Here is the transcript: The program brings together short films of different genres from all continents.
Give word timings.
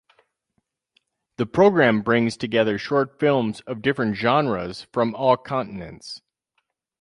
The 1.37 1.45
program 1.45 2.01
brings 2.01 2.35
together 2.35 2.79
short 2.79 3.19
films 3.19 3.59
of 3.67 3.83
different 3.83 4.15
genres 4.15 4.87
from 4.91 5.13
all 5.13 5.37
continents. 5.37 6.23